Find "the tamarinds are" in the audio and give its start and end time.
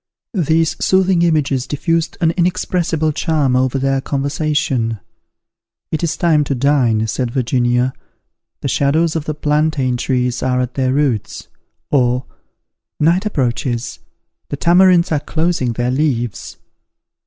14.49-15.19